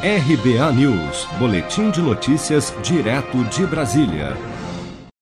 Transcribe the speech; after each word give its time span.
RBA 0.00 0.72
News, 0.74 1.26
Boletim 1.40 1.90
de 1.90 2.00
Notícias, 2.00 2.72
direto 2.84 3.42
de 3.46 3.66
Brasília. 3.66 4.36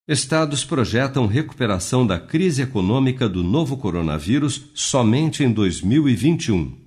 Estados 0.07 0.63
projetam 0.63 1.25
recuperação 1.25 2.05
da 2.05 2.19
crise 2.19 2.61
econômica 2.61 3.27
do 3.27 3.43
novo 3.43 3.75
coronavírus 3.75 4.69
somente 4.75 5.43
em 5.43 5.51
2021. 5.51 6.77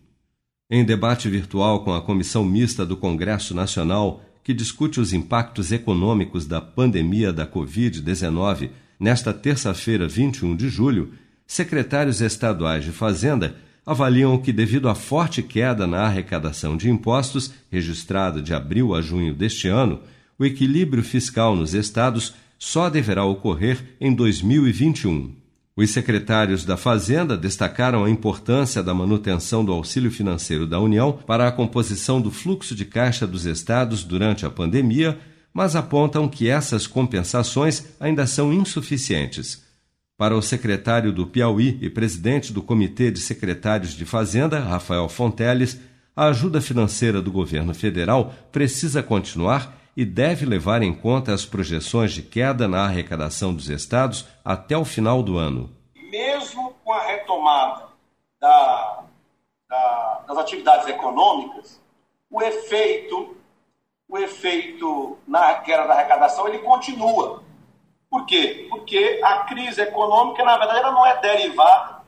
Em 0.70 0.84
debate 0.84 1.28
virtual 1.28 1.82
com 1.82 1.92
a 1.92 2.00
Comissão 2.00 2.44
Mista 2.44 2.86
do 2.86 2.96
Congresso 2.96 3.56
Nacional, 3.56 4.22
que 4.44 4.54
discute 4.54 5.00
os 5.00 5.12
impactos 5.12 5.72
econômicos 5.72 6.46
da 6.46 6.60
pandemia 6.60 7.32
da 7.32 7.44
Covid-19, 7.44 8.70
nesta 9.00 9.34
terça-feira, 9.34 10.06
21 10.06 10.54
de 10.54 10.68
julho, 10.68 11.12
secretários 11.44 12.20
estaduais 12.20 12.84
de 12.84 12.92
Fazenda 12.92 13.56
avaliam 13.90 14.38
que, 14.38 14.52
devido 14.52 14.88
à 14.88 14.94
forte 14.94 15.42
queda 15.42 15.84
na 15.84 16.02
arrecadação 16.02 16.76
de 16.76 16.88
impostos, 16.88 17.52
registrada 17.68 18.40
de 18.40 18.54
abril 18.54 18.94
a 18.94 19.02
junho 19.02 19.34
deste 19.34 19.66
ano, 19.66 19.98
o 20.38 20.44
equilíbrio 20.44 21.02
fiscal 21.02 21.56
nos 21.56 21.74
estados 21.74 22.32
só 22.56 22.88
deverá 22.88 23.24
ocorrer 23.24 23.96
em 24.00 24.14
2021. 24.14 25.34
Os 25.76 25.90
secretários 25.90 26.64
da 26.64 26.76
Fazenda 26.76 27.36
destacaram 27.36 28.04
a 28.04 28.10
importância 28.10 28.80
da 28.80 28.94
manutenção 28.94 29.64
do 29.64 29.72
auxílio 29.72 30.12
financeiro 30.12 30.68
da 30.68 30.78
União 30.78 31.12
para 31.26 31.48
a 31.48 31.52
composição 31.52 32.20
do 32.20 32.30
fluxo 32.30 32.76
de 32.76 32.84
caixa 32.84 33.26
dos 33.26 33.44
estados 33.44 34.04
durante 34.04 34.46
a 34.46 34.50
pandemia, 34.50 35.18
mas 35.52 35.74
apontam 35.74 36.28
que 36.28 36.48
essas 36.48 36.86
compensações 36.86 37.86
ainda 37.98 38.24
são 38.24 38.52
insuficientes. 38.52 39.68
Para 40.20 40.36
o 40.36 40.42
secretário 40.42 41.14
do 41.14 41.26
Piauí 41.26 41.78
e 41.80 41.88
presidente 41.88 42.52
do 42.52 42.62
Comitê 42.62 43.10
de 43.10 43.20
Secretários 43.20 43.94
de 43.94 44.04
Fazenda, 44.04 44.60
Rafael 44.60 45.08
Fonteles, 45.08 45.80
a 46.14 46.26
ajuda 46.26 46.60
financeira 46.60 47.22
do 47.22 47.32
governo 47.32 47.74
federal 47.74 48.30
precisa 48.52 49.02
continuar 49.02 49.72
e 49.96 50.04
deve 50.04 50.44
levar 50.44 50.82
em 50.82 50.92
conta 50.92 51.32
as 51.32 51.46
projeções 51.46 52.12
de 52.12 52.20
queda 52.20 52.68
na 52.68 52.84
arrecadação 52.84 53.54
dos 53.54 53.70
estados 53.70 54.28
até 54.44 54.76
o 54.76 54.84
final 54.84 55.22
do 55.22 55.38
ano. 55.38 55.74
Mesmo 56.10 56.74
com 56.84 56.92
a 56.92 57.02
retomada 57.02 57.84
da, 58.38 59.04
da, 59.70 60.24
das 60.28 60.36
atividades 60.36 60.86
econômicas, 60.86 61.80
o 62.30 62.42
efeito, 62.42 63.38
o 64.06 64.18
efeito 64.18 65.16
na 65.26 65.54
queda 65.54 65.86
da 65.86 65.94
arrecadação 65.94 66.46
ele 66.46 66.58
continua. 66.58 67.42
Por 68.10 68.26
quê? 68.26 68.66
Porque 68.68 69.20
a 69.22 69.44
crise 69.44 69.80
econômica, 69.80 70.42
na 70.44 70.58
verdade, 70.58 70.80
ela 70.80 70.92
não 70.92 71.06
é 71.06 71.20
derivada 71.20 72.00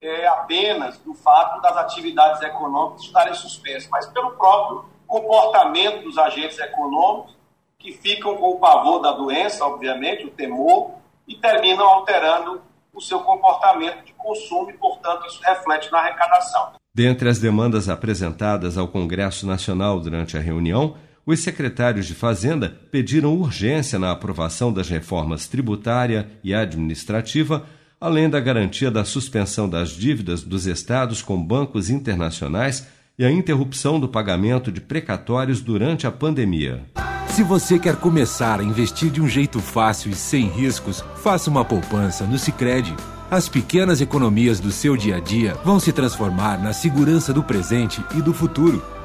é, 0.00 0.26
apenas 0.26 0.98
do 0.98 1.14
fato 1.14 1.60
das 1.60 1.76
atividades 1.76 2.40
econômicas 2.42 3.02
estarem 3.02 3.34
suspensas, 3.34 3.88
mas 3.90 4.06
pelo 4.08 4.32
próprio 4.32 4.86
comportamento 5.06 6.02
dos 6.02 6.16
agentes 6.16 6.58
econômicos, 6.58 7.36
que 7.78 7.92
ficam 7.92 8.36
com 8.36 8.50
o 8.50 8.58
pavor 8.58 9.00
da 9.02 9.12
doença, 9.12 9.64
obviamente, 9.66 10.24
o 10.24 10.30
temor, 10.30 10.92
e 11.28 11.36
terminam 11.36 11.86
alterando 11.86 12.62
o 12.92 13.00
seu 13.00 13.20
comportamento 13.20 14.04
de 14.04 14.12
consumo 14.14 14.70
e, 14.70 14.74
portanto, 14.74 15.26
isso 15.26 15.40
reflete 15.42 15.90
na 15.90 15.98
arrecadação. 15.98 16.72
Dentre 16.94 17.28
as 17.28 17.38
demandas 17.38 17.88
apresentadas 17.88 18.76
ao 18.76 18.86
Congresso 18.86 19.46
Nacional 19.46 19.98
durante 19.98 20.36
a 20.36 20.40
reunião, 20.40 20.96
os 21.24 21.40
secretários 21.40 22.06
de 22.06 22.14
Fazenda 22.14 22.76
pediram 22.90 23.34
urgência 23.36 23.98
na 23.98 24.10
aprovação 24.10 24.72
das 24.72 24.88
reformas 24.88 25.46
tributária 25.46 26.28
e 26.42 26.52
administrativa, 26.52 27.64
além 28.00 28.28
da 28.28 28.40
garantia 28.40 28.90
da 28.90 29.04
suspensão 29.04 29.68
das 29.68 29.90
dívidas 29.90 30.42
dos 30.42 30.66
estados 30.66 31.22
com 31.22 31.40
bancos 31.40 31.88
internacionais 31.88 32.86
e 33.16 33.24
a 33.24 33.30
interrupção 33.30 34.00
do 34.00 34.08
pagamento 34.08 34.72
de 34.72 34.80
precatórios 34.80 35.60
durante 35.60 36.06
a 36.06 36.10
pandemia. 36.10 36.82
Se 37.28 37.42
você 37.42 37.78
quer 37.78 37.96
começar 37.96 38.60
a 38.60 38.64
investir 38.64 39.10
de 39.10 39.20
um 39.20 39.28
jeito 39.28 39.60
fácil 39.60 40.10
e 40.10 40.14
sem 40.14 40.48
riscos, 40.48 41.04
faça 41.22 41.48
uma 41.48 41.64
poupança 41.64 42.26
no 42.26 42.38
Sicredi. 42.38 42.94
As 43.30 43.48
pequenas 43.48 44.00
economias 44.00 44.60
do 44.60 44.70
seu 44.70 44.96
dia 44.96 45.16
a 45.16 45.20
dia 45.20 45.54
vão 45.64 45.80
se 45.80 45.92
transformar 45.92 46.62
na 46.62 46.72
segurança 46.74 47.32
do 47.32 47.42
presente 47.42 48.04
e 48.14 48.20
do 48.20 48.34
futuro. 48.34 48.82